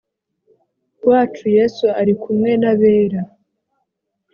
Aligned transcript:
wacu 1.09 1.45
yesu 1.57 1.85
ari 1.99 2.13
kumwe 2.21 2.51
n 2.61 2.63
abera 2.71 3.21